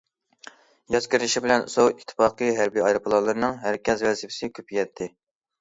[0.93, 5.11] ياز كىرىشى بىلەن سوۋېت ئىتتىپاقى ھەربىي ئايروپىلانلىرىنىڭ ھەرىكەت ۋەزىپىسى كۆپىيەتتى.